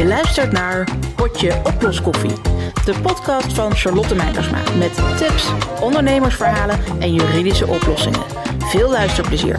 [0.00, 2.34] Je luistert naar Potje Oploskoffie,
[2.84, 8.24] de podcast van Charlotte Meijersma met tips, ondernemersverhalen en juridische oplossingen.
[8.58, 9.58] Veel luisterplezier.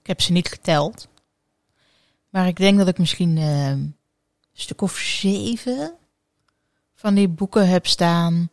[0.00, 1.08] Ik heb ze niet geteld,
[2.28, 3.96] maar ik denk dat ik misschien eh, een
[4.52, 5.94] stuk of zeven
[6.94, 8.50] van die boeken heb staan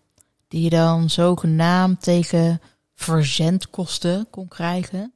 [0.47, 2.61] die je dan zogenaamd tegen
[2.93, 5.14] verzendkosten kon krijgen.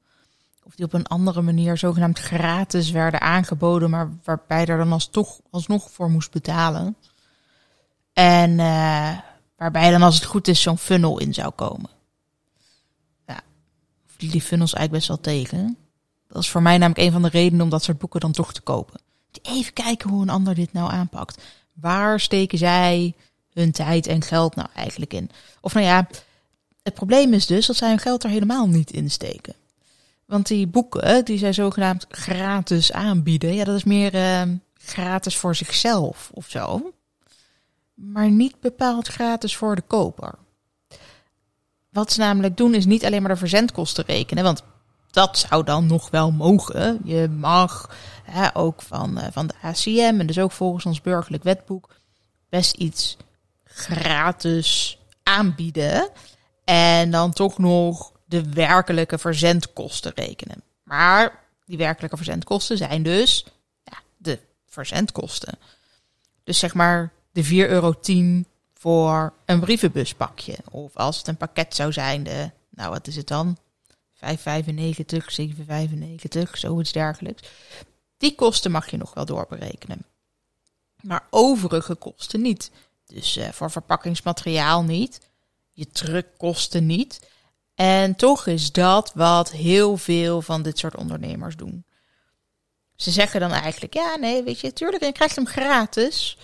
[0.69, 5.07] Of die op een andere manier zogenaamd gratis werden aangeboden, maar waarbij er dan als
[5.07, 6.95] toch, alsnog voor moest betalen.
[8.13, 9.17] En uh,
[9.55, 11.89] waarbij dan als het goed is zo'n funnel in zou komen.
[13.27, 13.41] Ja,
[14.17, 15.77] die funnels eigenlijk best wel tegen.
[16.27, 18.53] Dat is voor mij namelijk een van de redenen om dat soort boeken dan toch
[18.53, 19.01] te kopen.
[19.41, 21.43] Even kijken hoe een ander dit nou aanpakt.
[21.73, 23.15] Waar steken zij
[23.53, 25.29] hun tijd en geld nou eigenlijk in?
[25.61, 26.07] Of nou ja,
[26.83, 29.55] het probleem is dus dat zij hun geld er helemaal niet in steken.
[30.29, 34.41] Want die boeken die zij zogenaamd gratis aanbieden, ja, dat is meer uh,
[34.73, 36.91] gratis voor zichzelf of zo.
[37.93, 40.35] Maar niet bepaald gratis voor de koper.
[41.89, 44.63] Wat ze namelijk doen is niet alleen maar de verzendkosten rekenen, want
[45.11, 46.99] dat zou dan nog wel mogen.
[47.03, 47.89] Je mag
[48.53, 51.89] ook van, uh, van de ACM en dus ook volgens ons burgerlijk wetboek
[52.49, 53.17] best iets
[53.63, 56.09] gratis aanbieden.
[56.63, 60.63] En dan toch nog de werkelijke verzendkosten rekenen.
[60.83, 63.45] Maar die werkelijke verzendkosten zijn dus
[63.83, 65.57] ja, de verzendkosten.
[66.43, 67.99] Dus zeg maar de 4,10 euro
[68.73, 70.57] voor een brievenbuspakje.
[70.69, 73.57] Of als het een pakket zou zijn, de, nou wat is het dan?
[74.15, 74.27] 5,95, 7,95,
[76.51, 77.49] zoiets dergelijks.
[78.17, 80.05] Die kosten mag je nog wel doorberekenen.
[81.01, 82.71] Maar overige kosten niet.
[83.05, 85.19] Dus uh, voor verpakkingsmateriaal niet.
[85.71, 87.19] Je truckkosten niet.
[87.79, 91.85] En toch is dat wat heel veel van dit soort ondernemers doen.
[92.95, 96.37] Ze zeggen dan eigenlijk, ja, nee, weet je, tuurlijk, je krijgt hem gratis.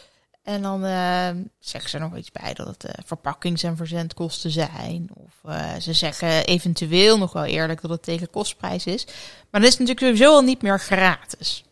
[0.44, 4.52] En dan uh, zeggen ze er nog iets bij dat het uh, verpakkings- en verzendkosten
[4.52, 5.10] zijn.
[5.14, 9.06] Of uh, ze zeggen eventueel nog wel eerlijk dat het tegen kostprijs is.
[9.52, 11.64] Maar dat is natuurlijk sowieso al niet meer gratis.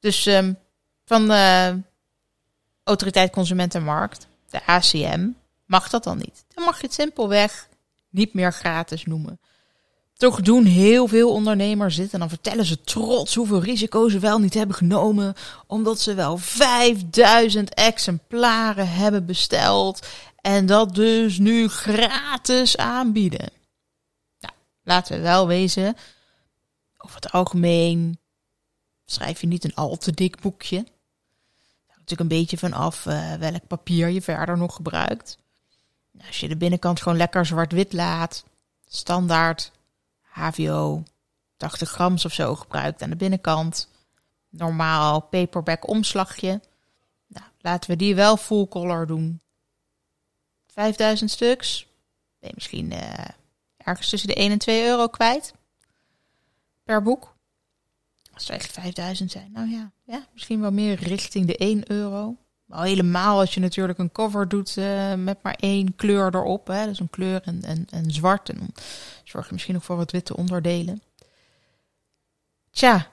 [0.00, 0.58] Dus um,
[1.04, 1.76] van de
[2.84, 5.28] Autoriteit Consument en Markt, de ACM,
[5.66, 6.44] mag dat dan niet.
[6.54, 7.68] Dan mag je het simpelweg
[8.10, 9.40] niet meer gratis noemen.
[10.14, 14.38] Toch doen heel veel ondernemers dit en dan vertellen ze trots hoeveel risico's ze wel
[14.38, 15.34] niet hebben genomen,
[15.66, 20.06] omdat ze wel 5000 exemplaren hebben besteld
[20.40, 23.50] en dat dus nu gratis aanbieden.
[24.40, 25.96] Nou, laten we wel wezen,
[26.98, 28.18] over het algemeen
[29.04, 30.76] schrijf je niet een al te dik boekje.
[30.76, 30.84] Er
[31.86, 35.38] natuurlijk een beetje vanaf uh, welk papier je verder nog gebruikt.
[36.26, 38.44] Als je de binnenkant gewoon lekker zwart-wit laat,
[38.86, 39.72] standaard
[40.22, 41.02] HVO
[41.58, 43.88] 80 grams of zo gebruikt aan de binnenkant.
[44.48, 46.60] Normaal paperback omslagje.
[47.26, 49.40] Nou, laten we die wel full color doen.
[50.66, 51.86] 5000 stuks.
[52.38, 53.24] Ben misschien uh,
[53.76, 55.54] ergens tussen de 1 en 2 euro kwijt.
[56.84, 57.36] Per boek.
[58.32, 59.52] Als het eigenlijk 5000 zijn.
[59.52, 62.36] Nou ja, ja, misschien wel meer richting de 1 euro.
[62.68, 66.66] Al helemaal als je natuurlijk een cover doet uh, met maar één kleur erop.
[66.66, 68.48] Hè, dus een kleur en, en, en zwart.
[68.48, 68.74] En
[69.24, 71.02] zorg je misschien nog voor wat witte onderdelen.
[72.70, 73.10] Tja,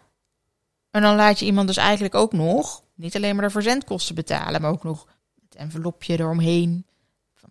[0.91, 4.61] en dan laat je iemand dus eigenlijk ook nog niet alleen maar de verzendkosten betalen,
[4.61, 5.07] maar ook nog
[5.41, 6.85] het envelopje eromheen
[7.33, 7.49] van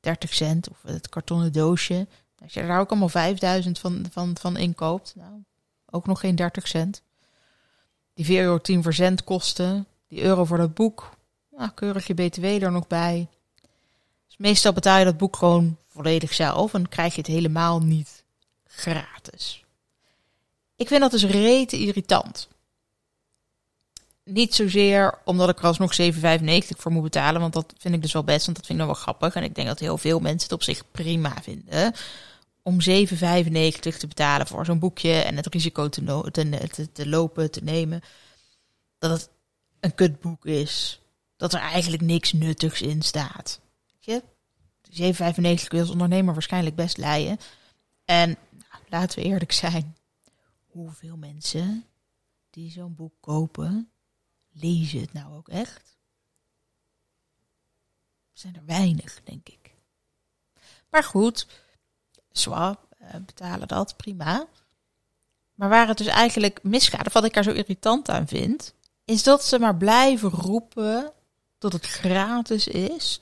[0.00, 2.06] 30 cent of het kartonnen doosje.
[2.42, 5.44] Als je daar ook allemaal 5000 van, van, van inkoopt, nou,
[5.90, 7.02] ook nog geen 30 cent.
[8.14, 11.16] Die 4,10 euro verzendkosten, die euro voor dat boek,
[11.58, 13.28] nou, keurig je BTW er nog bij.
[14.26, 18.24] Dus meestal betaal je dat boek gewoon volledig zelf en krijg je het helemaal niet
[18.64, 19.64] gratis.
[20.76, 22.48] Ik vind dat dus rete irritant.
[24.24, 26.08] Niet zozeer omdat ik er alsnog 7,95
[26.76, 28.94] voor moet betalen, want dat vind ik dus wel best, want dat vind ik nog
[28.94, 29.34] wel grappig.
[29.34, 31.94] En ik denk dat heel veel mensen het op zich prima vinden.
[32.62, 32.88] Om 7,95
[33.98, 38.00] te betalen voor zo'n boekje en het risico te, te, te lopen, te nemen.
[38.98, 39.30] Dat het
[39.80, 41.00] een kutboek is
[41.38, 43.60] dat er eigenlijk niks nuttigs in staat.
[43.98, 44.22] Je?
[44.82, 44.94] 7,95
[45.40, 47.38] kun je als ondernemer waarschijnlijk best leiden.
[48.04, 49.96] En nou, laten we eerlijk zijn.
[50.66, 51.84] Hoeveel mensen
[52.50, 53.90] die zo'n boek kopen,
[54.52, 55.96] lezen het nou ook echt?
[58.32, 59.74] Zijn er weinig, denk ik.
[60.90, 61.46] Maar goed,
[62.30, 64.46] zwaar, uh, betalen dat, prima.
[65.54, 68.74] Maar waar het dus eigenlijk misgaat, of wat ik er zo irritant aan vind,
[69.04, 71.12] is dat ze maar blijven roepen
[71.58, 73.20] dat het gratis is.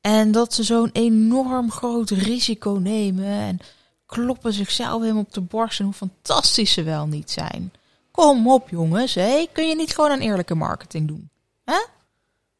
[0.00, 3.58] En dat ze zo'n enorm groot risico nemen en
[4.06, 7.72] kloppen zichzelf helemaal op de borst en hoe fantastisch ze wel niet zijn.
[8.10, 9.14] Kom op, jongens.
[9.14, 9.46] Hé.
[9.52, 11.30] Kun je niet gewoon een eerlijke marketing doen?
[11.64, 11.84] Hè?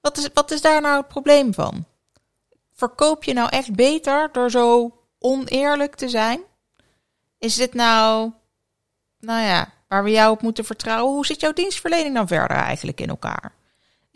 [0.00, 1.84] Wat, is, wat is daar nou het probleem van?
[2.74, 6.40] Verkoop je nou echt beter door zo oneerlijk te zijn?
[7.38, 8.32] Is dit nou,
[9.20, 11.14] nou ja, waar we jou op moeten vertrouwen?
[11.14, 13.52] Hoe zit jouw dienstverlening dan verder eigenlijk in elkaar?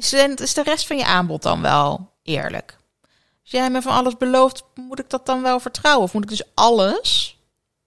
[0.02, 2.76] Is de, rest van je aanbod dan wel eerlijk?
[3.42, 6.02] Als jij me van alles belooft, moet ik dat dan wel vertrouwen?
[6.02, 7.38] Of moet ik dus alles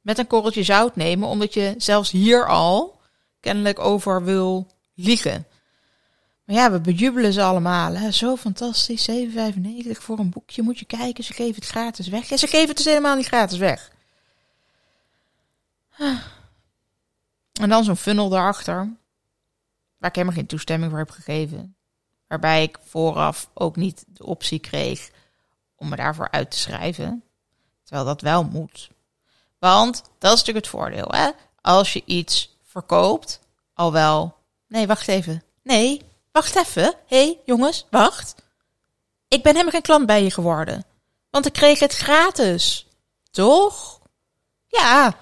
[0.02, 3.00] met een korreltje zout nemen, omdat je zelfs hier al
[3.40, 5.46] kennelijk over wil liegen?
[6.46, 7.96] Maar ja, we bejubelen ze allemaal.
[7.96, 8.12] Hè?
[8.12, 10.62] Zo fantastisch, 7,95 voor een boekje.
[10.62, 12.32] Moet je kijken, ze geven het gratis weg.
[12.32, 13.92] En ze geven het dus helemaal niet gratis weg.
[17.62, 18.76] En dan zo'n funnel daarachter,
[19.98, 21.75] waar ik helemaal geen toestemming voor heb gegeven.
[22.36, 25.10] Waarbij ik vooraf ook niet de optie kreeg
[25.76, 27.24] om me daarvoor uit te schrijven.
[27.84, 28.90] Terwijl dat wel moet.
[29.60, 31.08] Want dat is natuurlijk het voordeel.
[31.08, 31.30] Hè?
[31.62, 33.40] Als je iets verkoopt,
[33.74, 34.36] al wel.
[34.68, 35.44] Nee, wacht even.
[35.64, 36.02] Nee,
[36.32, 36.84] wacht even.
[36.84, 38.36] Hé, hey, jongens, wacht.
[39.28, 40.86] Ik ben helemaal geen klant bij je geworden.
[41.30, 42.88] Want ik kreeg het gratis.
[43.32, 44.00] Toch?
[44.68, 45.18] Ja.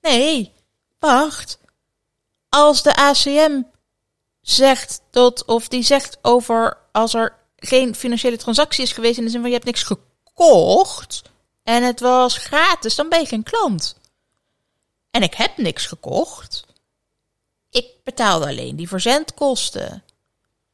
[0.00, 0.52] Nee,
[0.98, 1.58] wacht.
[2.48, 3.62] Als de ACM
[4.50, 9.30] zegt dat, of die zegt over als er geen financiële transactie is geweest in de
[9.30, 11.22] zin van je hebt niks gekocht
[11.62, 13.96] en het was gratis, dan ben je geen klant.
[15.10, 16.66] En ik heb niks gekocht.
[17.70, 20.02] Ik betaalde alleen die verzendkosten.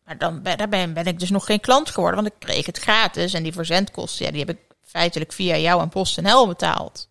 [0.04, 2.78] Maar dan ben, ben, ben ik dus nog geen klant geworden, want ik kreeg het
[2.78, 3.34] gratis.
[3.34, 7.08] En die verzendkosten, ja, die heb ik feitelijk via jou en PostNL betaald.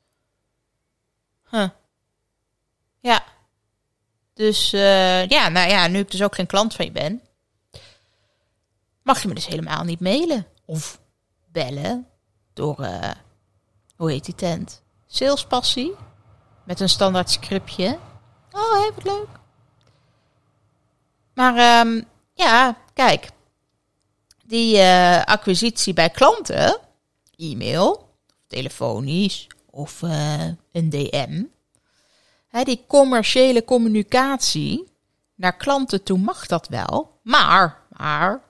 [1.49, 1.69] Huh.
[2.99, 3.23] Ja.
[4.33, 7.21] Dus uh, ja, nou ja, nu ik dus ook geen klant van je ben,
[9.03, 10.99] mag je me dus helemaal niet mailen of
[11.51, 12.07] bellen
[12.53, 13.11] door, uh,
[13.95, 14.81] hoe heet die tent?
[15.07, 15.95] Salespassie.
[16.63, 17.99] Met een standaard scriptje.
[18.51, 19.27] Oh, heel wat leuk.
[21.33, 22.03] Maar um,
[22.33, 23.29] ja, kijk.
[24.45, 26.79] Die uh, acquisitie bij klanten,
[27.35, 28.09] e-mail,
[28.47, 30.01] telefonisch of
[30.71, 31.43] een DM.
[32.61, 34.91] Die commerciële communicatie
[35.35, 37.19] naar klanten toe mag dat wel.
[37.21, 38.41] Maar, maar,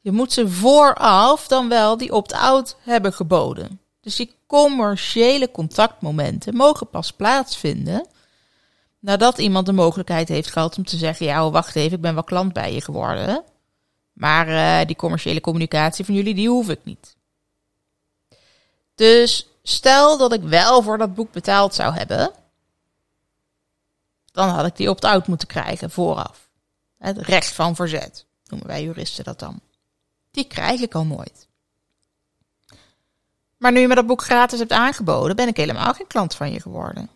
[0.00, 3.80] je moet ze vooraf dan wel die opt-out hebben geboden.
[4.00, 8.06] Dus die commerciële contactmomenten mogen pas plaatsvinden
[8.98, 12.14] nadat iemand de mogelijkheid heeft gehad om te zeggen: Ja, oh, wacht even, ik ben
[12.14, 13.42] wel klant bij je geworden.
[14.12, 17.16] Maar uh, die commerciële communicatie van jullie, die hoef ik niet.
[18.94, 22.30] Dus stel dat ik wel voor dat boek betaald zou hebben,
[24.34, 26.48] dan had ik die opt-out moeten krijgen vooraf.
[26.98, 29.60] Het recht van verzet, noemen wij juristen dat dan.
[30.30, 31.48] Die krijg ik al nooit.
[33.56, 36.52] Maar nu je me dat boek gratis hebt aangeboden, ben ik helemaal geen klant van
[36.52, 37.10] je geworden.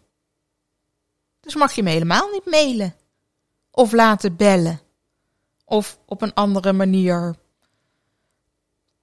[1.40, 2.94] Dus mag je me helemaal niet mailen.
[3.70, 4.80] Of laten bellen.
[5.64, 7.36] Of op een andere manier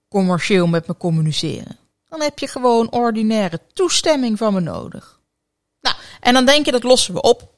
[0.07, 1.77] commercieel met me communiceren.
[2.09, 5.19] Dan heb je gewoon ordinaire toestemming van me nodig.
[5.81, 7.54] Nou, en dan denk je dat lossen we op.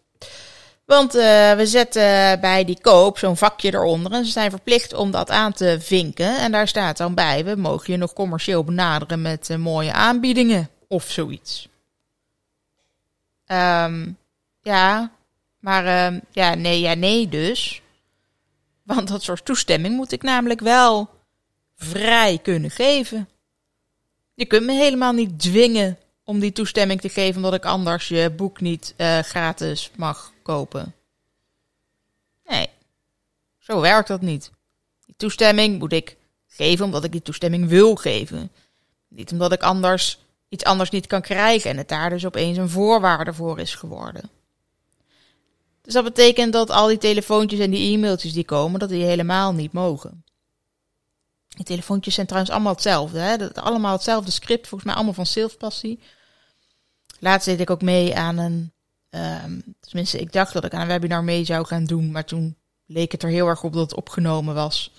[0.88, 5.12] Want uh, we zetten bij die koop zo'n vakje eronder en ze zijn verplicht om
[5.12, 6.38] dat aan te vinken.
[6.38, 10.70] En daar staat dan bij, we mogen je nog commercieel benaderen met uh, mooie aanbiedingen
[10.88, 11.68] of zoiets.
[13.48, 14.18] Um,
[14.62, 15.12] ja,
[15.60, 17.82] maar uh, ja, nee, ja, nee dus.
[18.84, 21.10] Want dat soort toestemming moet ik namelijk wel
[21.76, 23.30] vrij kunnen geven.
[24.34, 25.98] Je kunt me helemaal niet dwingen
[26.28, 30.94] om die toestemming te geven, omdat ik anders je boek niet uh, gratis mag kopen.
[32.48, 32.70] Nee,
[33.58, 34.52] zo werkt dat niet.
[35.06, 36.18] Die toestemming moet ik
[36.48, 38.52] geven omdat ik die toestemming wil geven.
[39.08, 40.20] Niet omdat ik anders
[40.50, 44.30] iets anders niet kan krijgen en het daar dus opeens een voorwaarde voor is geworden.
[45.82, 49.54] Dus dat betekent dat al die telefoontjes en die e-mailtjes die komen, dat die helemaal
[49.54, 50.24] niet mogen.
[51.48, 53.20] Die telefoontjes zijn trouwens allemaal hetzelfde.
[53.20, 53.38] Hè?
[53.38, 56.00] Dat, allemaal hetzelfde script, volgens mij allemaal van salespassie.
[57.20, 58.72] Laatst deed ik ook mee aan een
[59.18, 62.56] Um, tenminste, ik dacht dat ik aan een webinar mee zou gaan doen, maar toen
[62.86, 64.92] leek het er heel erg op dat het opgenomen was.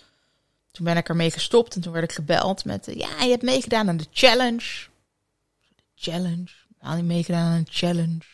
[0.71, 3.43] Toen ben ik ermee gestopt en toen werd ik gebeld met, uh, ja, je hebt
[3.43, 4.87] meegedaan aan de challenge.
[5.95, 6.49] Challenge?
[6.81, 8.25] Nou, niet meegedaan aan een challenge.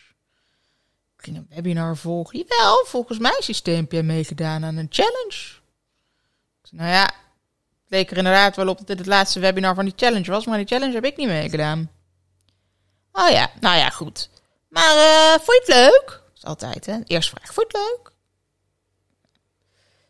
[1.17, 2.39] Ik ging een webinar volgen.
[2.39, 5.61] Jawel, volgens mijn systeem heb je meegedaan aan een challenge.
[6.71, 9.95] nou ja, het leek er inderdaad wel op dat dit het laatste webinar van die
[9.97, 11.91] challenge was, maar die challenge heb ik niet meegedaan.
[13.17, 14.31] Oh ja, nou ja, goed.
[14.69, 16.07] Maar uh, vond je het leuk?
[16.07, 16.99] Dat is altijd, hè?
[17.07, 17.55] Eerste vraag.
[17.55, 18.13] Vond je het leuk?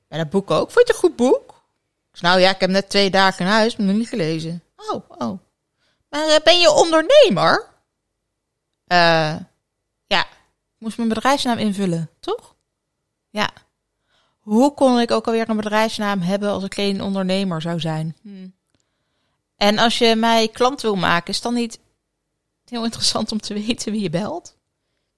[0.08, 0.70] Bij dat boek ook.
[0.70, 1.54] Vond je het een goed boek?
[2.20, 4.62] Nou ja, ik heb net twee dagen in huis, maar nog niet gelezen.
[4.76, 5.38] Oh, oh.
[6.08, 7.66] Maar uh, ben je ondernemer?
[8.87, 9.37] Uh,
[10.06, 12.54] ja, ik moest mijn bedrijfsnaam invullen, toch?
[13.30, 13.50] Ja.
[14.38, 18.16] Hoe kon ik ook alweer een bedrijfsnaam hebben als ik geen ondernemer zou zijn?
[18.23, 18.49] Hm.
[19.56, 21.78] En als je mij klant wil maken, is dan niet
[22.71, 24.56] heel interessant om te weten wie je belt?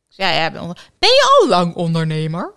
[0.08, 2.54] Ja, ja, ben, ben je al lang ondernemer?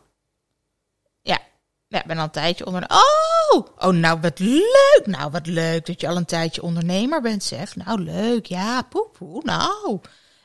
[1.21, 1.39] Ja,
[1.87, 3.03] ja, ben al een tijdje ondernemer.
[3.51, 5.01] Oh, oh, nou wat leuk.
[5.05, 7.75] Nou, wat leuk dat je al een tijdje ondernemer bent, zeg.
[7.75, 8.45] Nou, leuk.
[8.45, 9.41] Ja, poepoe.
[9.43, 9.99] Nou.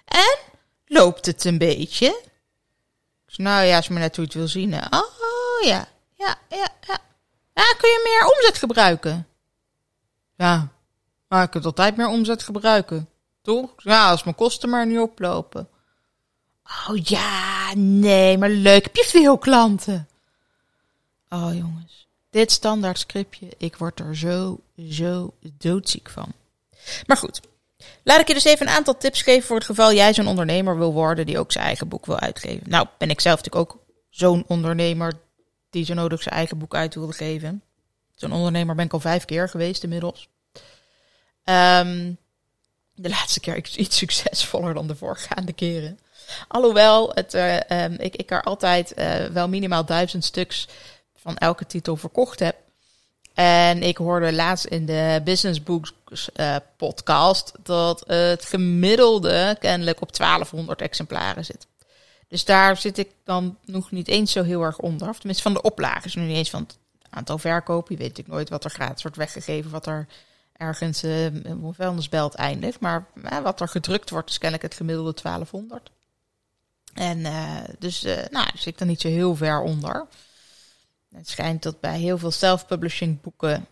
[0.05, 0.39] En
[0.87, 2.23] loopt het een beetje?
[3.37, 4.73] Nou ja, als je me net hoe het wil zien.
[4.73, 4.97] Hè.
[4.97, 6.99] Oh ja, ja, ja, ja.
[7.55, 9.29] Ja, kun je meer omzet gebruiken?
[10.37, 10.69] Ja,
[11.29, 13.09] maar ik kan altijd meer omzet gebruiken.
[13.45, 13.71] Toch?
[13.77, 15.69] Ja, als mijn kosten maar niet oplopen.
[16.89, 18.85] Oh ja, nee, maar leuk.
[18.85, 20.09] Heb je veel klanten?
[21.29, 24.61] Oh jongens, dit standaard scriptje, ik word er zo,
[24.91, 26.33] zo doodziek van.
[27.07, 27.41] Maar goed,
[28.03, 30.79] laat ik je dus even een aantal tips geven voor het geval jij zo'n ondernemer
[30.79, 32.71] wil worden die ook zijn eigen boek wil uitgeven.
[32.71, 35.13] Nou, ben ik zelf natuurlijk ook zo'n ondernemer
[35.71, 37.63] die zo nodig zijn eigen boek uit wilde geven.
[38.15, 40.29] Zo'n ondernemer ben ik al vijf keer geweest inmiddels.
[41.45, 42.19] Um,
[42.95, 45.99] de laatste keer iets succesvoller dan de voorgaande keren.
[46.49, 50.69] Alhoewel het, uh, um, ik, ik er altijd uh, wel minimaal duizend stuks
[51.17, 52.57] van elke titel verkocht heb.
[53.35, 55.93] En ik hoorde laatst in de Business Books
[56.37, 61.67] uh, podcast dat het gemiddelde kennelijk op 1200 exemplaren zit.
[62.29, 65.09] Dus daar zit ik dan nog niet eens zo heel erg onder.
[65.09, 66.79] Of tenminste van de oplages, nu niet eens van het
[67.11, 67.95] aantal verkopen.
[67.95, 70.07] Je weet natuurlijk nooit wat er gratis wordt weggegeven, wat er
[70.57, 72.81] ergens uh, een vuilnisbelt eindigt.
[72.81, 75.91] Maar uh, wat er gedrukt wordt is kennelijk het gemiddelde 1200.
[76.95, 80.07] En uh, dus, nou, zit ik er niet zo heel ver onder.
[81.15, 83.67] Het schijnt dat bij heel veel self-publishing boeken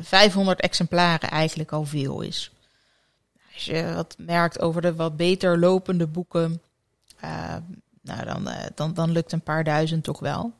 [0.00, 2.50] 500 exemplaren eigenlijk al veel is.
[3.54, 6.62] Als je wat merkt over de wat beter lopende boeken,
[8.02, 10.52] nou dan, dan, dan lukt een paar duizend toch wel.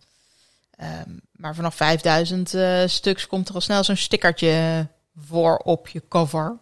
[0.80, 2.54] Um, maar vanaf 5000
[2.90, 4.86] stuks komt er al snel zo'n stickertje
[5.18, 6.58] voor op je cover.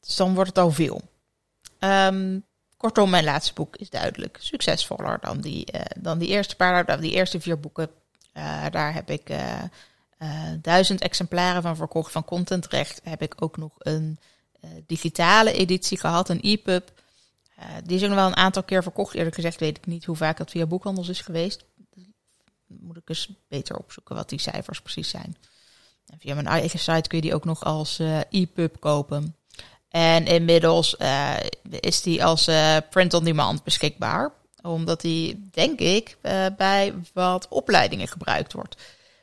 [0.00, 1.02] Dus dan wordt het al veel.
[1.78, 2.44] Um,
[2.76, 7.00] kortom, mijn laatste boek is duidelijk succesvoller dan die, uh, dan die eerste paar, dan
[7.00, 7.90] die eerste vier boeken.
[8.34, 9.62] Uh, daar heb ik uh,
[10.60, 12.12] duizend exemplaren van verkocht.
[12.12, 14.18] Van Contentrecht heb ik ook nog een
[14.86, 16.92] digitale editie gehad, een e-pub.
[17.84, 19.14] die is ook nog wel een aantal keer verkocht.
[19.14, 21.64] Eerlijk gezegd weet ik niet hoe vaak dat via boekhandels is geweest.
[22.66, 25.36] moet ik eens beter opzoeken wat die cijfers precies zijn.
[26.18, 29.36] Via mijn eigen site kun je die ook nog als uh, e-pub kopen.
[29.88, 31.34] En inmiddels uh,
[31.80, 34.32] is die als uh, print-on-demand beschikbaar.
[34.62, 36.16] Omdat die, denk ik,
[36.56, 38.76] bij wat opleidingen gebruikt wordt.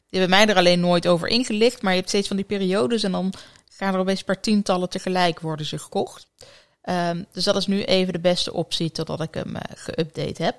[0.10, 1.82] Die hebben mij er alleen nooit over ingelicht.
[1.82, 3.34] Maar je hebt steeds van die periodes en dan
[3.70, 6.27] gaan er opeens per tientallen tegelijk worden ze gekocht.
[6.89, 10.56] Um, dus dat is nu even de beste optie totdat ik hem geüpdate heb.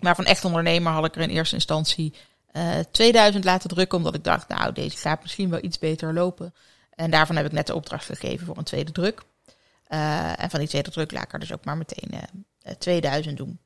[0.00, 2.14] Maar van echt ondernemer had ik er in eerste instantie
[2.56, 6.14] uh, eh, 2000 laten drukken, omdat ik dacht, nou, deze gaat misschien wel iets beter
[6.14, 6.54] lopen.
[6.94, 9.22] En daarvan heb ik net de opdracht gegeven voor een tweede druk.
[9.88, 13.36] Uh, en van die tweede druk laat ik er dus ook maar meteen uh, 2000
[13.36, 13.58] doen.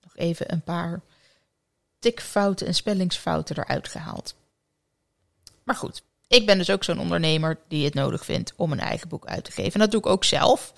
[0.00, 1.00] nog even een paar
[1.98, 4.34] tikfouten en spellingsfouten eruit gehaald.
[5.64, 9.08] Maar goed, ik ben dus ook zo'n ondernemer die het nodig vindt om een eigen
[9.08, 9.72] boek uit te geven.
[9.72, 10.72] En dat doe ik ook zelf.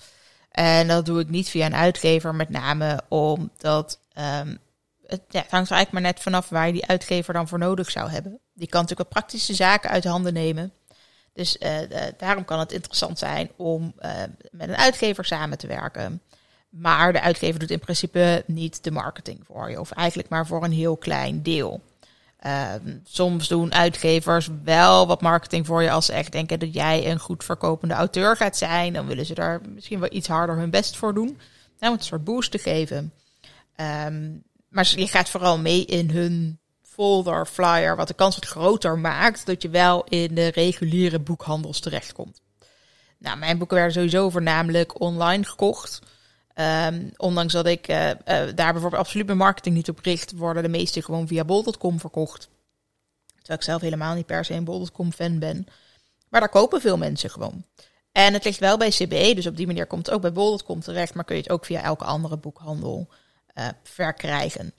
[0.51, 4.59] En dat doe ik niet via een uitgever, met name omdat um,
[5.07, 7.91] het, ja, hangt er eigenlijk maar net vanaf waar je die uitgever dan voor nodig
[7.91, 8.39] zou hebben.
[8.53, 10.73] Die kan natuurlijk wat praktische zaken uit handen nemen.
[11.33, 11.77] Dus uh,
[12.17, 14.11] daarom kan het interessant zijn om uh,
[14.51, 16.21] met een uitgever samen te werken.
[16.69, 20.63] Maar de uitgever doet in principe niet de marketing voor je, of eigenlijk maar voor
[20.63, 21.81] een heel klein deel.
[22.45, 27.11] Uh, soms doen uitgevers wel wat marketing voor je als ze echt denken dat jij
[27.11, 28.93] een goed verkopende auteur gaat zijn.
[28.93, 31.39] Dan willen ze daar misschien wel iets harder hun best voor doen.
[31.79, 33.13] Nou, om een soort boost te geven.
[34.05, 34.43] Um,
[34.75, 39.45] maar je gaat vooral mee in hun folder, flyer, wat de kans wat groter maakt
[39.45, 42.41] dat je wel in de reguliere boekhandels terechtkomt.
[43.17, 45.99] Nou, mijn boeken werden sowieso voornamelijk online gekocht.
[46.55, 50.63] Um, ondanks dat ik uh, uh, daar bijvoorbeeld absoluut mijn marketing niet op richt, worden
[50.63, 52.49] de meeste gewoon via bol.com verkocht.
[53.35, 55.67] Terwijl ik zelf helemaal niet per se een bol.com fan ben.
[56.29, 57.65] Maar daar kopen veel mensen gewoon.
[58.11, 60.79] En het ligt wel bij CBE, dus op die manier komt het ook bij bol.com
[60.79, 63.07] terecht, maar kun je het ook via elke andere boekhandel
[63.55, 64.73] uh, verkrijgen.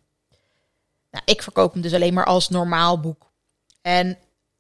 [1.11, 3.31] Nou, ik verkoop hem dus alleen maar als normaal boek.
[3.83, 4.19] En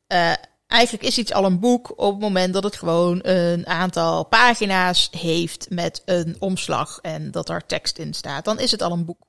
[0.09, 0.33] uh,
[0.67, 5.09] eigenlijk is iets al een boek op het moment dat het gewoon een aantal pagina's
[5.11, 8.45] heeft met een omslag en dat er tekst in staat.
[8.45, 9.25] Dan is het al een boek.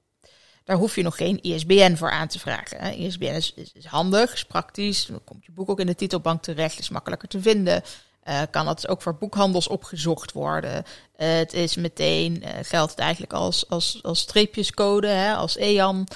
[0.64, 3.00] Daar hoef je nog geen ISBN voor aan te vragen.
[3.00, 5.06] ISBN is, is, is, handig, is praktisch.
[5.06, 7.84] Dan komt je boek ook in de titelbank terecht, is makkelijker te vinden.
[8.30, 10.74] Uh, kan dat ook voor boekhandels opgezocht worden.
[10.74, 16.08] Uh, het is meteen, uh, geldt het eigenlijk als, als, als streepjescode, hè, als EAN.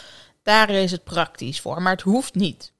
[0.43, 2.71] daar is het praktisch voor, maar het hoeft niet.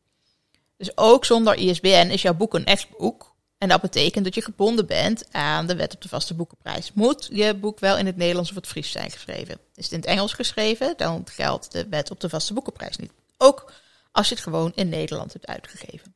[0.77, 3.35] Dus ook zonder ISBN is jouw boek een echt boek.
[3.57, 6.93] En dat betekent dat je gebonden bent aan de wet op de vaste boekenprijs.
[6.93, 9.59] Moet je boek wel in het Nederlands of het Fries zijn geschreven?
[9.75, 13.11] Is het in het Engels geschreven, dan geldt de wet op de vaste boekenprijs niet.
[13.37, 13.71] Ook
[14.11, 16.15] als je het gewoon in Nederland hebt uitgegeven.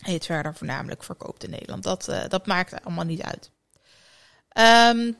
[0.00, 1.82] Het verder voornamelijk verkoopt in Nederland.
[1.82, 3.50] Dat, uh, dat maakt allemaal niet uit.
[4.92, 5.16] Um,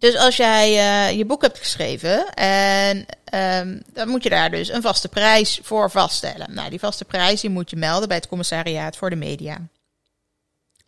[0.00, 4.68] dus als jij uh, je boek hebt geschreven en um, dan moet je daar dus
[4.68, 6.54] een vaste prijs voor vaststellen.
[6.54, 9.60] Nou, die vaste prijs die moet je melden bij het commissariaat voor de media.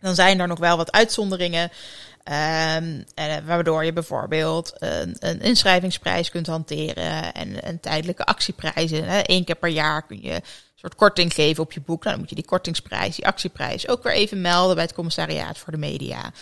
[0.01, 1.71] Dan zijn er nog wel wat uitzonderingen,
[2.77, 3.05] um,
[3.45, 9.05] waardoor je bijvoorbeeld een, een, inschrijvingsprijs kunt hanteren en een tijdelijke actieprijzen.
[9.23, 10.43] Eén keer per jaar kun je
[10.83, 11.99] soort korting geven op je boek.
[12.03, 15.59] Nou, dan moet je die kortingsprijs, die actieprijs ook weer even melden bij het commissariaat
[15.59, 16.33] voor de media.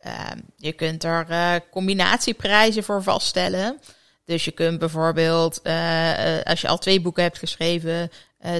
[0.00, 3.80] Ehm, je kunt er uh, combinatieprijzen voor vaststellen.
[4.24, 8.10] Dus je kunt bijvoorbeeld, uh, als je al twee boeken hebt geschreven,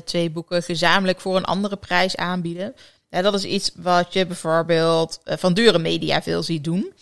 [0.05, 2.75] twee boeken gezamenlijk voor een andere prijs aanbieden.
[3.11, 6.93] Ja, dat is iets wat je bijvoorbeeld van dure media veel ziet doen.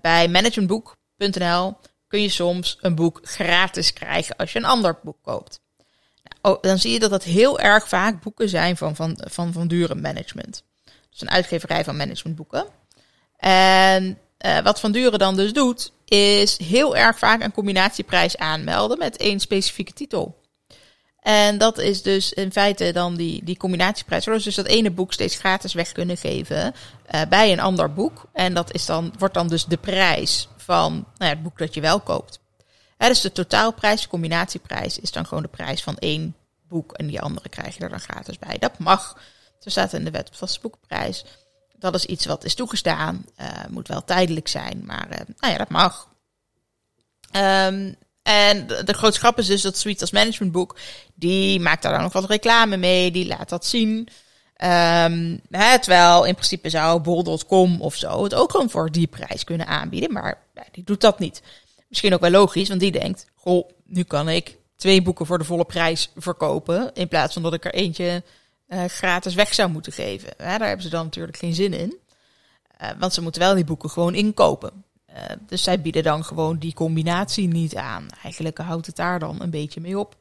[0.00, 1.76] bij managementboek.nl
[2.08, 5.61] kun je soms een boek gratis krijgen als je een ander boek koopt.
[6.42, 9.68] Oh, dan zie je dat dat heel erg vaak boeken zijn van, van, van, van
[9.68, 10.62] dure management.
[11.10, 12.66] Dus een uitgeverij van managementboeken.
[13.36, 18.98] En uh, wat Van Duren dan dus doet, is heel erg vaak een combinatieprijs aanmelden
[18.98, 20.40] met één specifieke titel.
[21.20, 24.24] En dat is dus in feite dan die, die combinatieprijs.
[24.24, 26.74] Dus dat ene boek steeds gratis weg kunnen geven
[27.14, 28.24] uh, bij een ander boek.
[28.32, 31.74] En dat is dan, wordt dan dus de prijs van nou ja, het boek dat
[31.74, 32.40] je wel koopt.
[33.08, 36.36] Dus de totaalprijs, de combinatieprijs, is dan gewoon de prijs van één
[36.68, 36.92] boek.
[36.92, 38.58] En die andere krijg je er dan gratis bij.
[38.58, 39.18] Dat mag.
[39.58, 41.24] Zo staat in de wet op vaste boekenprijs.
[41.78, 43.26] Dat is iets wat is toegestaan.
[43.40, 46.08] Uh, moet wel tijdelijk zijn, maar uh, nou ja, dat mag.
[47.36, 50.76] Um, en de, grootste grap is dus dat Suite als managementboek,
[51.14, 54.08] die maakt daar dan nog wat reclame mee, die laat dat zien.
[54.64, 59.44] Um, hè, terwijl in principe zou bol.com of zo het ook gewoon voor die prijs
[59.44, 60.38] kunnen aanbieden, maar
[60.72, 61.42] die doet dat niet.
[61.92, 65.44] Misschien ook wel logisch, want die denkt, goh, nu kan ik twee boeken voor de
[65.44, 68.22] volle prijs verkopen, in plaats van dat ik er eentje
[68.68, 70.34] uh, gratis weg zou moeten geven.
[70.36, 71.98] Daar hebben ze dan natuurlijk geen zin in.
[72.82, 74.84] Uh, want ze moeten wel die boeken gewoon inkopen.
[75.10, 78.06] Uh, dus zij bieden dan gewoon die combinatie niet aan.
[78.22, 80.16] Eigenlijk houdt het daar dan een beetje mee op.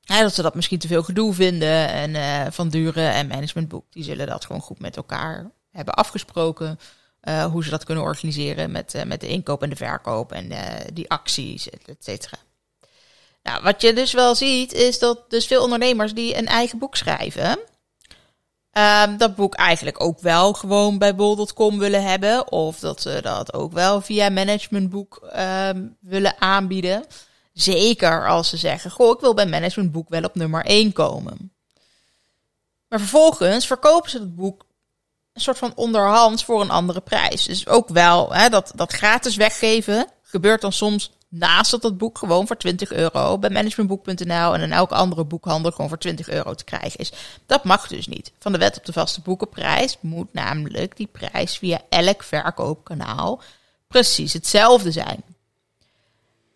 [0.00, 1.88] Ja, dat ze dat misschien te veel gedoe vinden.
[1.88, 6.78] En Van Duren en Managementboek, die zullen dat gewoon goed met elkaar hebben afgesproken.
[7.50, 10.52] Hoe ze dat kunnen organiseren met, met de inkoop en de verkoop en
[10.92, 12.36] die acties, et cetera.
[13.42, 16.96] Nou, wat je dus wel ziet, is dat dus veel ondernemers die een eigen boek
[16.96, 17.58] schrijven,
[18.78, 22.52] um, dat boek eigenlijk ook wel gewoon bij bol.com willen hebben.
[22.52, 27.04] Of dat ze dat ook wel via managementboek um, willen aanbieden.
[27.52, 31.52] Zeker als ze zeggen, goh, ik wil bij managementboek wel op nummer 1 komen.
[32.88, 34.65] Maar vervolgens verkopen ze het boek
[35.36, 37.44] een soort van onderhands voor een andere prijs.
[37.44, 42.18] Dus ook wel hè, dat, dat gratis weggeven gebeurt dan soms naast dat het boek
[42.18, 46.54] gewoon voor 20 euro bij managementboek.nl en in elke andere boekhandel gewoon voor 20 euro
[46.54, 47.12] te krijgen is.
[47.46, 48.32] Dat mag dus niet.
[48.38, 53.40] Van de wet op de vaste boekenprijs moet namelijk die prijs via elk verkoopkanaal
[53.88, 55.22] precies hetzelfde zijn.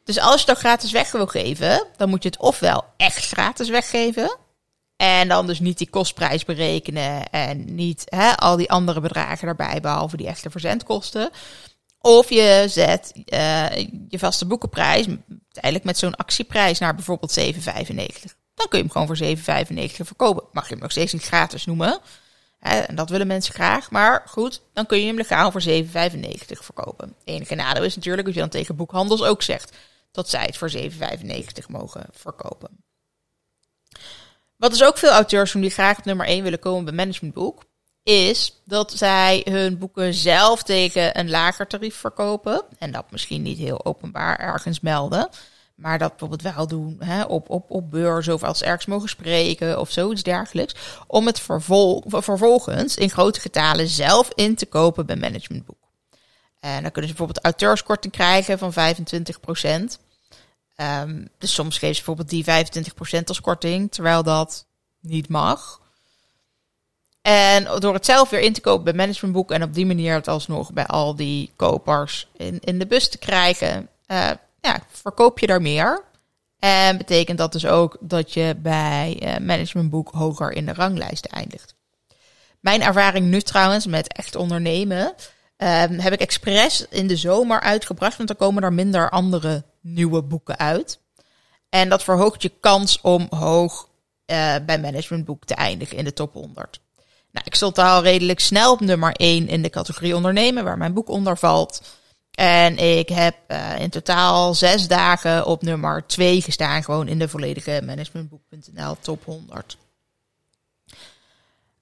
[0.04, 3.68] Dus als je dat gratis weg wil geven, dan moet je het ofwel echt gratis
[3.68, 4.36] weggeven.
[5.00, 9.80] En dan dus niet die kostprijs berekenen en niet hè, al die andere bedragen erbij,
[9.80, 11.30] behalve die echte verzendkosten.
[12.00, 13.76] Of je zet uh,
[14.08, 15.06] je vaste boekenprijs
[15.52, 17.44] eigenlijk met zo'n actieprijs naar bijvoorbeeld 7,95.
[18.54, 20.44] Dan kun je hem gewoon voor 7,95 verkopen.
[20.52, 21.98] Mag je hem nog steeds niet gratis noemen.
[22.58, 23.90] Hè, en dat willen mensen graag.
[23.90, 25.84] Maar goed, dan kun je hem legaal voor 7,95
[26.46, 27.14] verkopen.
[27.24, 29.76] Enige nadeel is natuurlijk dat je dan tegen boekhandels ook zegt
[30.12, 32.88] dat zij het voor 7,95 mogen verkopen.
[34.60, 37.62] Wat dus ook veel auteurs doen die graag op nummer 1 willen komen bij managementboek,
[38.02, 42.62] is dat zij hun boeken zelf tegen een lager tarief verkopen.
[42.78, 45.28] En dat misschien niet heel openbaar ergens melden.
[45.74, 49.80] Maar dat bijvoorbeeld wel doen hè, op, op, op beurs of als ergens mogen spreken
[49.80, 50.74] of zoiets dergelijks.
[51.06, 55.88] Om het vervol vervolgens in grote getalen zelf in te kopen bij managementboek.
[56.58, 59.98] En dan kunnen ze bijvoorbeeld auteurskorting krijgen van 25 procent.
[60.80, 64.66] Um, dus soms geven ze bijvoorbeeld die 25% als korting, terwijl dat
[65.00, 65.80] niet mag.
[67.22, 70.28] En door het zelf weer in te kopen bij managementboek en op die manier het
[70.28, 75.46] alsnog bij al die kopers in, in de bus te krijgen, uh, ja, verkoop je
[75.46, 76.04] daar meer.
[76.58, 81.74] En betekent dat dus ook dat je bij uh, managementboek hoger in de ranglijst eindigt.
[82.60, 85.14] Mijn ervaring nu trouwens met echt ondernemen
[85.60, 90.22] Ehm, heb ik expres in de zomer uitgebracht, want dan komen er minder andere nieuwe
[90.22, 90.98] boeken uit.
[91.68, 93.88] En dat verhoogt je kans om hoog
[94.26, 96.80] uh, bij managementboek te eindigen in de top 100.
[97.30, 100.92] Nou, ik stond al redelijk snel op nummer 1 in de categorie ondernemen, waar mijn
[100.92, 101.82] boek onder valt.
[102.30, 107.28] En ik heb uh, in totaal zes dagen op nummer 2 gestaan, gewoon in de
[107.28, 109.76] volledige managementboek.nl top 100.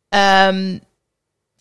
[0.09, 0.81] Um,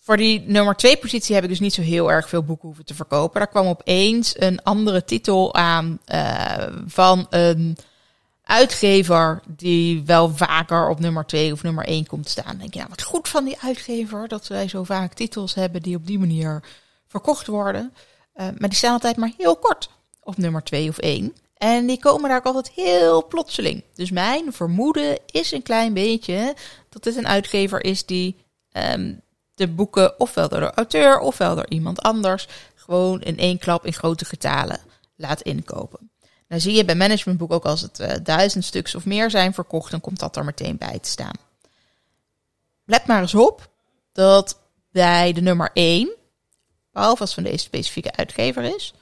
[0.07, 2.85] voor die nummer 2 positie heb ik dus niet zo heel erg veel boeken hoeven
[2.85, 3.39] te verkopen.
[3.39, 7.77] Daar kwam opeens een andere titel aan uh, van een
[8.43, 12.57] uitgever die wel vaker op nummer 2 of nummer 1 komt staan.
[12.57, 15.95] Denk je, nou wat goed van die uitgever dat wij zo vaak titels hebben die
[15.95, 16.63] op die manier
[17.07, 17.93] verkocht worden.
[18.35, 19.89] Uh, maar die staan altijd maar heel kort
[20.23, 21.33] op nummer 2 of 1.
[21.57, 23.83] En die komen daar ook altijd heel plotseling.
[23.93, 26.55] Dus mijn vermoeden is een klein beetje
[26.89, 28.35] dat dit een uitgever is die
[28.93, 29.21] um,
[29.57, 33.93] de boeken ofwel door de auteur ofwel door iemand anders gewoon in één klap in
[33.93, 34.79] grote getalen
[35.15, 36.11] laat inkopen.
[36.47, 39.91] Nou zie je bij managementboek ook als het uh, duizend stuks of meer zijn verkocht,
[39.91, 41.35] dan komt dat er meteen bij te staan.
[42.85, 43.69] Let maar eens op
[44.11, 44.59] dat
[44.91, 46.15] bij de nummer 1,
[46.91, 48.93] behalve als van deze specifieke uitgever is,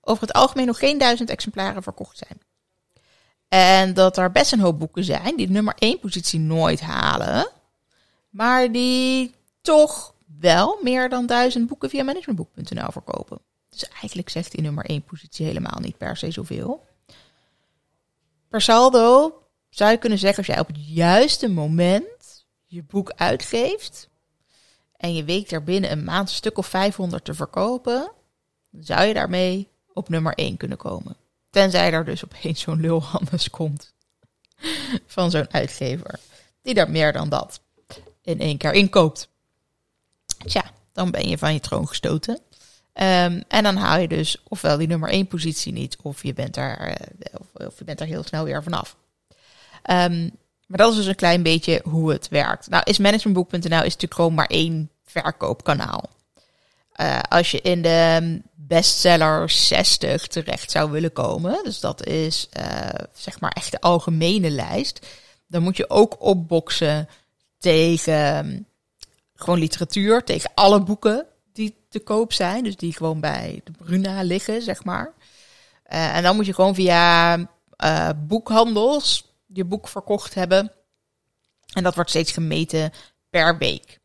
[0.00, 2.40] over het algemeen nog geen duizend exemplaren verkocht zijn.
[3.48, 7.48] En dat er best een hoop boeken zijn die de nummer 1 positie nooit halen,
[8.30, 13.38] maar die toch wel meer dan duizend boeken via managementboek.nl verkopen.
[13.68, 16.86] Dus eigenlijk zegt die nummer 1 positie helemaal niet per se zoveel.
[18.48, 24.08] Per saldo zou je kunnen zeggen, als jij op het juiste moment je boek uitgeeft
[24.96, 28.12] en je weet er binnen een maand een stuk of 500 te verkopen,
[28.70, 31.16] dan zou je daarmee op nummer 1 kunnen komen.
[31.50, 33.92] Tenzij er dus opeens zo'n lul anders komt
[35.06, 36.18] van zo'n uitgever
[36.62, 37.60] die daar meer dan dat
[38.22, 39.28] in één keer inkoopt.
[40.46, 42.34] Tja, dan ben je van je troon gestoten.
[42.94, 46.56] Um, en dan haal je dus ofwel die nummer 1 positie niet, of je bent
[46.56, 48.96] er, uh, of, je bent er heel snel weer vanaf.
[49.90, 50.30] Um,
[50.66, 52.68] maar dat is dus een klein beetje hoe het werkt.
[52.68, 56.10] Nou, is managementboek.nl is natuurlijk gewoon maar één verkoopkanaal.
[57.00, 62.88] Uh, als je in de bestseller 60 terecht zou willen komen, dus dat is uh,
[63.12, 65.06] zeg maar echt de algemene lijst,
[65.46, 67.08] dan moet je ook opboksen
[67.58, 68.66] tegen
[69.40, 72.64] gewoon literatuur tegen alle boeken die te koop zijn.
[72.64, 75.12] Dus die gewoon bij de Bruna liggen, zeg maar.
[75.92, 80.72] Uh, en dan moet je gewoon via uh, boekhandels je boek verkocht hebben.
[81.72, 82.92] En dat wordt steeds gemeten
[83.30, 84.00] per week.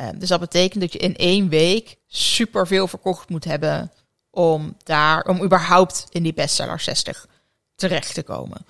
[0.00, 3.92] Uh, dus dat betekent dat je in één week superveel verkocht moet hebben
[4.30, 7.26] om daar, om überhaupt in die bestseller 60
[7.74, 8.66] terecht te komen.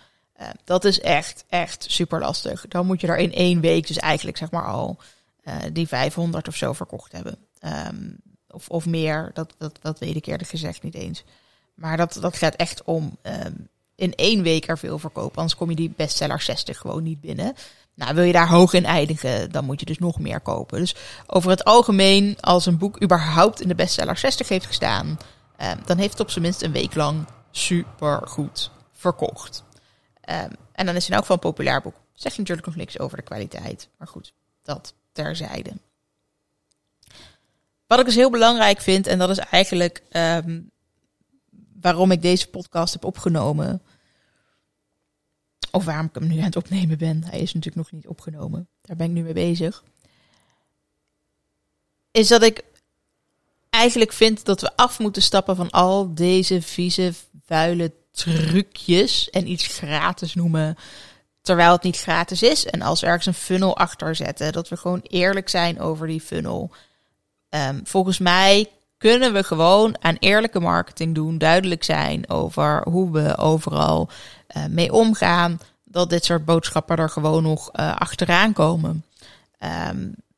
[0.65, 2.65] dat is echt, echt super lastig.
[2.69, 4.99] Dan moet je er in één week, dus eigenlijk zeg maar al
[5.49, 7.39] uh, die 500 of zo verkocht hebben.
[7.89, 8.17] Um,
[8.51, 11.25] of, of meer, dat, dat, dat weet ik eerlijk gezegd niet eens.
[11.75, 15.37] Maar dat, dat gaat echt om um, in één week er veel verkopen.
[15.37, 17.55] Anders kom je die bestseller 60 gewoon niet binnen.
[17.95, 20.79] Nou, wil je daar hoog in eindigen, dan moet je dus nog meer kopen.
[20.79, 20.95] Dus
[21.27, 25.99] over het algemeen, als een boek überhaupt in de bestseller 60 heeft gestaan, um, dan
[25.99, 29.65] heeft het op zijn minst een week lang super goed verkocht.
[30.21, 31.95] En dan is het in elk een populair boek.
[32.15, 33.89] Zeg natuurlijk nog niks over de kwaliteit.
[33.99, 34.33] Maar goed,
[34.63, 35.73] dat terzijde.
[37.87, 40.71] Wat ik dus heel belangrijk vind, en dat is eigenlijk um,
[41.81, 43.83] waarom ik deze podcast heb opgenomen.
[45.71, 47.25] Of waarom ik hem nu aan het opnemen ben.
[47.25, 48.69] Hij is natuurlijk nog niet opgenomen.
[48.83, 49.85] Daar ben ik nu mee bezig.
[52.11, 52.65] Is dat ik
[53.71, 57.13] eigenlijk vind dat we af moeten stappen van al deze vieze,
[57.45, 59.31] vuile trucjes.
[59.31, 60.77] En iets gratis noemen
[61.47, 62.67] terwijl het niet gratis is.
[62.67, 66.21] En als we ergens een funnel achter zetten, dat we gewoon eerlijk zijn over die
[66.21, 66.71] funnel.
[67.51, 73.37] Um, volgens mij kunnen we gewoon aan eerlijke marketing doen, duidelijk zijn over hoe we
[73.37, 74.09] overal
[74.57, 75.61] uh, mee omgaan.
[75.85, 79.05] Dat dit soort boodschappen er gewoon nog uh, achteraan komen.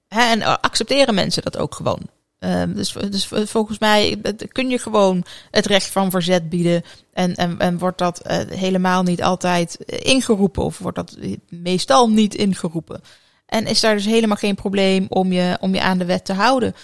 [0.08, 2.00] Hè, en accepteren mensen dat ook gewoon.
[2.40, 4.20] Um, dus, dus volgens mij
[4.52, 6.82] kun je gewoon het recht van verzet bieden.
[7.12, 10.62] En, en, en wordt dat uh, helemaal niet altijd ingeroepen.
[10.62, 11.16] Of wordt dat
[11.48, 13.00] meestal niet ingeroepen.
[13.46, 16.32] En is daar dus helemaal geen probleem om je, om je aan de wet te
[16.32, 16.74] houden.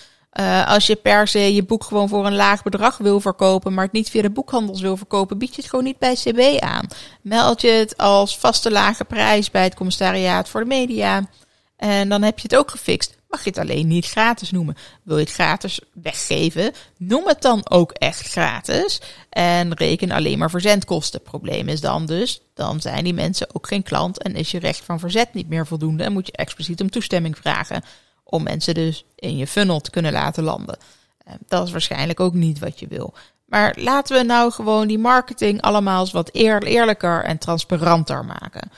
[0.66, 3.92] Als je per se je boek gewoon voor een laag bedrag wil verkopen, maar het
[3.92, 6.86] niet via de boekhandels wil verkopen, bied je het gewoon niet bij CB aan.
[7.22, 11.28] Meld je het als vaste lage prijs bij het commissariaat voor de media.
[11.76, 14.76] En dan heb je het ook gefixt mag je het alleen niet gratis noemen.
[15.02, 19.00] Wil je het gratis weggeven, noem het dan ook echt gratis.
[19.28, 21.22] En reken alleen maar verzendkosten.
[21.22, 24.84] Probleem is dan dus, dan zijn die mensen ook geen klant en is je recht
[24.84, 27.82] van verzet niet meer voldoende en moet je expliciet om toestemming vragen.
[28.24, 30.78] Om mensen dus in je funnel te kunnen laten landen.
[31.24, 33.14] Eh, dat is waarschijnlijk ook niet wat je wil.
[33.44, 38.70] Maar laten we nou gewoon die marketing allemaal eens wat eerlijker en transparanter maken.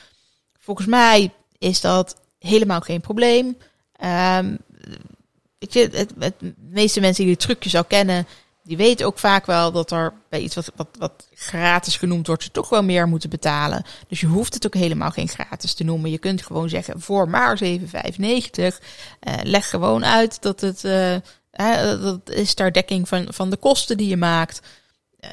[0.59, 3.57] Volgens mij is dat helemaal geen probleem.
[4.03, 4.57] Um,
[5.59, 8.27] ik vind het, het, de meeste mensen die de trucjes al kennen,
[8.63, 12.43] die weten ook vaak wel dat er bij iets wat, wat, wat gratis genoemd wordt,
[12.43, 13.85] ze toch wel meer moeten betalen.
[14.07, 16.11] Dus je hoeft het ook helemaal geen gratis te noemen.
[16.11, 17.67] Je kunt gewoon zeggen voor maar 7,95.
[17.67, 18.69] Uh,
[19.43, 21.15] leg gewoon uit dat het uh,
[22.01, 24.61] dat is ter dekking van, van de kosten die je maakt.
[25.19, 25.29] Uh,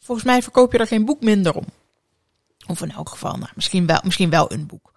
[0.00, 1.64] volgens mij verkoop je er geen boek minder om.
[2.66, 4.92] Of in elk geval, nou, misschien, wel, misschien wel een boek.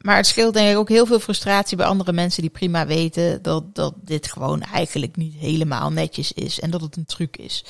[0.00, 3.42] Maar het scheelt denk ik ook heel veel frustratie bij andere mensen die prima weten
[3.42, 7.64] dat, dat dit gewoon eigenlijk niet helemaal netjes is en dat het een truc is.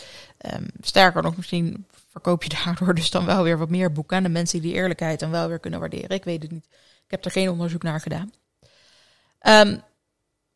[0.54, 4.22] Um, sterker nog, misschien verkoop je daardoor dus dan wel weer wat meer boeken aan
[4.22, 6.10] de mensen die die eerlijkheid dan wel weer kunnen waarderen.
[6.10, 6.66] Ik weet het niet.
[7.04, 8.32] Ik heb er geen onderzoek naar gedaan.
[9.46, 9.82] Um,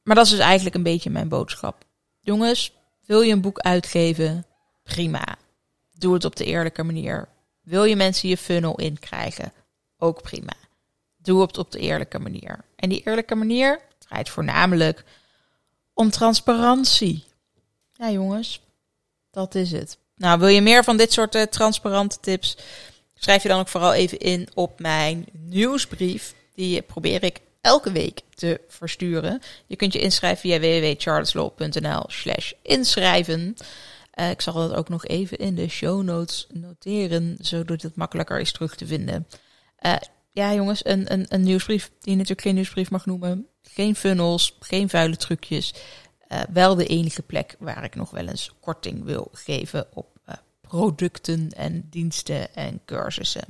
[0.03, 1.85] maar dat is dus eigenlijk een beetje mijn boodschap.
[2.21, 2.73] Jongens,
[3.07, 4.47] wil je een boek uitgeven?
[4.83, 5.37] Prima.
[5.93, 7.29] Doe het op de eerlijke manier.
[7.63, 9.53] Wil je mensen je funnel inkrijgen?
[9.99, 10.53] Ook prima.
[11.29, 12.65] Doe het op de eerlijke manier.
[12.77, 15.05] En die eerlijke manier draait voornamelijk
[15.95, 17.25] om transparantie.
[17.93, 18.61] Ja, jongens,
[19.31, 19.99] dat is het.
[20.17, 22.57] Nou, wil je meer van dit soort uh, transparante tips?
[23.15, 26.35] Schrijf je dan ook vooral even in op mijn nieuwsbrief.
[26.55, 29.43] Die probeer ik elke week te versturen.
[29.67, 33.57] Je kunt je inschrijven via www.charleslaw.nl slash inschrijven.
[34.15, 38.41] Uh, ik zal dat ook nog even in de show notes noteren, zodat het makkelijker
[38.41, 39.27] is terug te vinden.
[39.87, 39.95] Uh,
[40.39, 43.47] ja, jongens, een, een, een nieuwsbrief die je natuurlijk geen nieuwsbrief mag noemen.
[43.63, 45.75] Geen funnels, geen vuile trucjes.
[46.29, 50.35] Uh, wel de enige plek waar ik nog wel eens korting wil geven op uh,
[50.61, 53.45] producten en diensten en cursussen.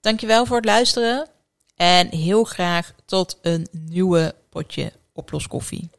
[0.00, 1.28] Dankjewel voor het luisteren
[1.76, 5.90] en heel graag tot een nieuwe potje oploskoffie.